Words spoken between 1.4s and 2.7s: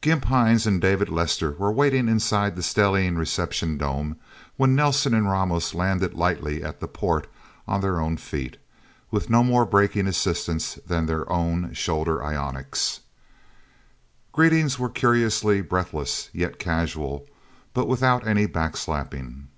were waiting inside the